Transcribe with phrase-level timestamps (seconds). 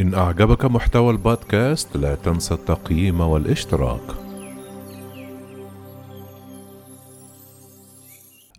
[0.00, 4.00] إن أعجبك محتوى البودكاست لا تنسى التقييم والاشتراك.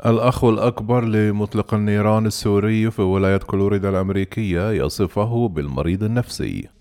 [0.05, 6.80] الأخ الأكبر لمطلق النيران السوري في ولاية كولوريدا الأمريكية يصفه بالمريض النفسي.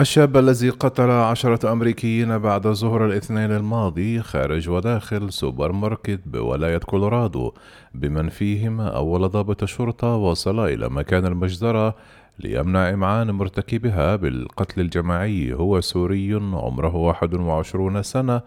[0.00, 7.52] الشاب الذي قتل عشرة أمريكيين بعد ظهر الاثنين الماضي خارج وداخل سوبر ماركت بولاية كولورادو
[7.94, 11.94] بمن فيهم أول ضابط شرطة وصل إلى مكان المجزرة
[12.38, 15.52] ليمنع إمعان مرتكبها بالقتل الجماعي.
[15.52, 18.40] هو سوري عمره 21 سنة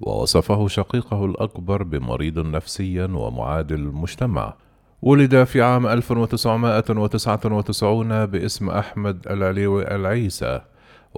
[0.00, 4.54] ووصفه شقيقه الأكبر بمريض نفسيا ومعادل المجتمع.
[5.02, 10.60] ولد في عام 1999 باسم أحمد العليوي العيسى.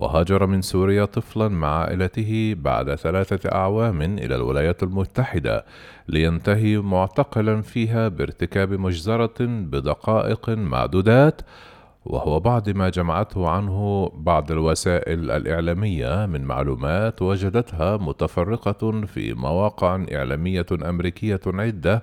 [0.00, 5.64] وهاجر من سوريا طفلا مع عائلته بعد ثلاثة أعوام إلى الولايات المتحدة
[6.08, 11.42] لينتهي معتقلا فيها بارتكاب مجزرة بدقائق معدودات
[12.04, 20.66] وهو بعد ما جمعته عنه بعض الوسائل الإعلامية من معلومات وجدتها متفرقة في مواقع إعلامية
[20.72, 22.02] أمريكية عدة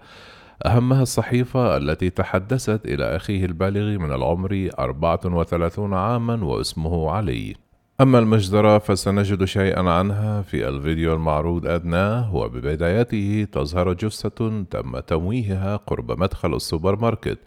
[0.66, 7.64] أهمها الصحيفة التي تحدثت إلى أخيه البالغ من العمر 34 عاما واسمه علي.
[8.02, 16.20] أما المجزرة فسنجد شيئا عنها في الفيديو المعروض أدناه وببدايته تظهر جثة تم تمويهها قرب
[16.20, 17.38] مدخل السوبر ماركت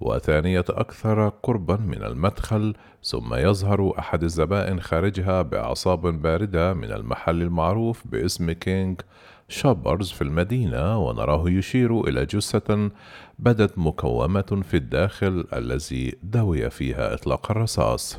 [0.00, 8.06] وثانية أكثر قربا من المدخل ثم يظهر أحد الزبائن خارجها بأعصاب باردة من المحل المعروف
[8.06, 9.00] باسم King
[9.48, 12.90] Soopers في المدينة ونراه يشير إلى جثة
[13.38, 18.18] بدت مكومة في الداخل الذي دوي فيها إطلاق الرصاص.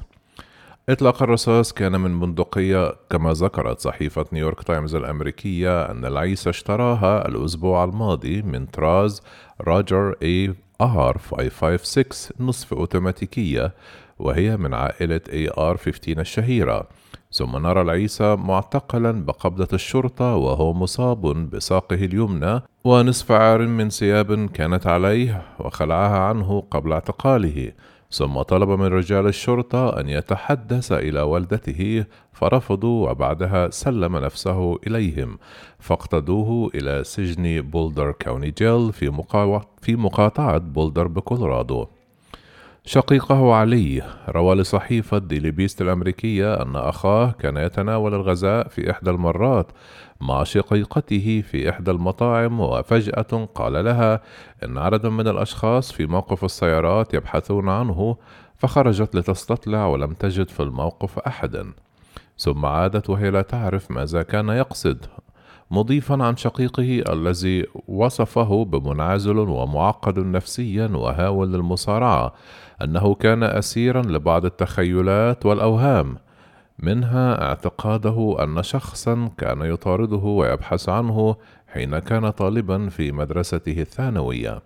[0.90, 7.84] إطلاق الرصاص كان من بندقية كما ذكرت صحيفة نيويورك تايمز الأمريكية أن العيسى اشتراها الأسبوع
[7.84, 9.22] الماضي من طراز
[9.62, 13.74] Ruger AR 556 نصف أوتوماتيكية
[14.20, 16.88] وهي من عائلة AR 15 الشهيرة.
[17.32, 24.88] ثم نرى العيسى معتقلا بقبضة الشرطة وهو مصاب بساقه اليمنى ونصف عار من ثياب كانت
[24.88, 27.72] عليه وخلعها عنه قبل اعتقاله.
[28.12, 35.38] ثم طلب من رجال الشرطة أن يتحدث إلى والدته فرفضوا وبعدها سلم نفسه إليهم.
[35.80, 39.24] فاقتادوه إلى سجن Boulder County Jail في,
[39.82, 41.86] في مقاطعة بولدر بكولورادو.
[42.88, 49.72] شقيقه علي روى لصحيفة Daily Beast الأمريكية أن أخاه كان يتناول الغذاء في إحدى المرات
[50.22, 54.22] مع شقيقته في إحدى المطاعم وفجأة قال لها
[54.64, 58.18] إن عددا من الأشخاص في موقف السيارات يبحثون عنه
[58.58, 61.74] فخرجت لتستطلع ولم تجد في الموقف أحدا.
[62.38, 65.06] ثم عادت وهي لا تعرف ماذا كان يقصد.
[65.72, 72.34] مضيفا عن شقيقه الذي وصفه بمنعزل ومعقد نفسيا وهاو للمصارعة
[72.82, 76.18] أنه كان اسيرا لبعض التخيلات والأوهام
[76.80, 81.36] منها اعتقاده أن شخصا كان يطارده ويبحث عنه
[81.68, 84.62] حين كان طالبا في مدرسته الثانوية.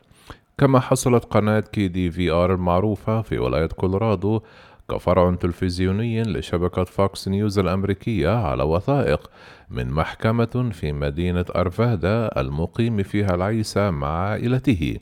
[0.57, 4.41] كما حصلت قناة KDVR المعروفة في ولاية كولورادو
[4.91, 9.29] كفرع تلفزيوني لشبكة فوكس نيوز الأمريكية على وثائق
[9.69, 14.97] من محكمة في مدينة أرفادا المقيم فيها العيسى مع عائلته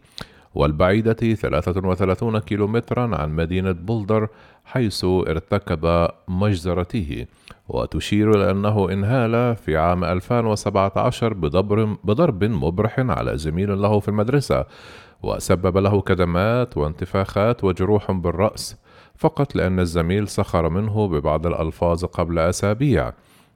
[0.56, 4.28] والبعيدة 33 كيلومترا عن مدينة بولدر
[4.66, 7.26] حيث ارتكب مجزرته
[7.70, 14.66] وتشير إلى أنه انهال في عام 2017 بضرب, بضرب مبرح على زميل له في المدرسة
[15.24, 18.78] وسبب له كدمات وانتفاخات وجروح بالرأس.
[19.20, 23.12] فقط لأن الزميل سخر منه ببعض الألفاظ قبل أسابيع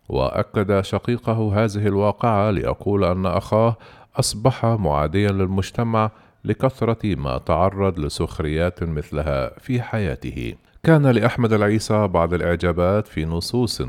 [0.10, 3.78] وأكد شقيقه هذه الواقعة ليقول أن أخاه
[4.20, 6.12] أصبح معاديا للمجتمع
[6.46, 10.56] لكثرة ما تعرض لسخريات مثلها في حياته.
[10.84, 13.82] كان لأحمد العيسى بعض الإعجابات في نصوص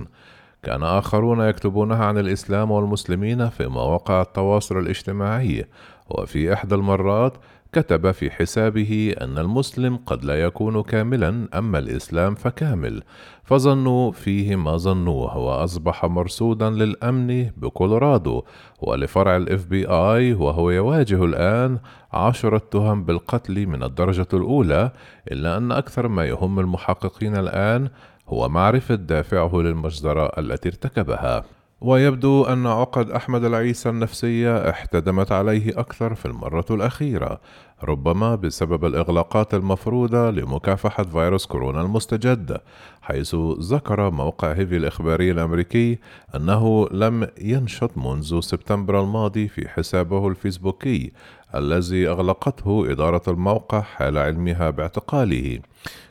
[0.62, 5.64] كان آخرون يكتبونها عن الإسلام والمسلمين في مواقع التواصل الاجتماعي
[6.10, 7.32] وفي إحدى المرات
[7.74, 13.02] كتب في حسابه أن المسلم قد لا يكون كاملا أما الإسلام فكامل
[13.44, 18.42] فظنوا فيه ما ظنوه وأصبح مرصودا للأمن بكولورادو
[18.80, 21.78] ولفرع الاف بي آي وهو يواجه الآن
[22.12, 24.90] عشرة تهم بالقتل من الدرجة الأولى
[25.32, 27.88] إلا أن أكثر ما يهم المحققين الآن
[28.28, 31.44] هو معرفة دافعه للمجزرة التي ارتكبها.
[31.84, 37.40] ويبدو أن عقد أحمد العيسى النفسية احتدمت عليه أكثر في المرة الأخيرة
[37.84, 42.60] ربما بسبب الإغلاقات المفروضة لمكافحة فيروس كورونا المستجد
[43.02, 45.98] حيث ذكر موقع هيفي الإخباري الأمريكي
[46.34, 51.12] أنه لم ينشط منذ سبتمبر الماضي في حسابه الفيسبوكي
[51.54, 55.60] الذي أغلقته إدارة الموقع حال علمها باعتقاله.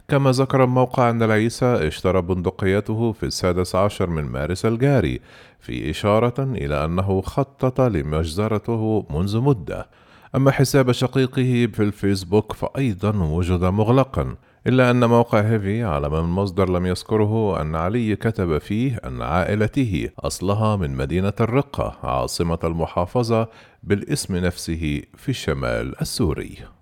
[0.07, 5.19] كما ذكر الموقع أن العيسى اشترى بندقيته في السادس عشر من مارس الجاري
[5.59, 9.89] في إشارة إلى أنه خطط لمجزرته منذ مدة.
[10.35, 14.35] أما حساب شقيقه في الفيسبوك فأيضا وجد مغلقا
[14.67, 20.09] إلا أن موقع هيفي على من المصدر لم يذكره أن علي كتب فيه أن عائلته
[20.19, 23.47] أصلها من مدينة الرقة عاصمة المحافظة
[23.83, 26.72] بالاسم نفسه في الشمال السوري.